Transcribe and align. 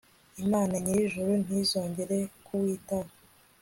imana 0.43 0.73
nyir'ijuru 0.83 1.31
ntizongere 1.43 2.17
kuwitaho 2.45 3.11